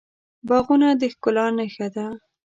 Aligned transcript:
باغونه 0.47 0.87
د 0.99 1.01
ښکلا 1.13 1.45
نښه 1.57 1.87
ده. 1.95 2.05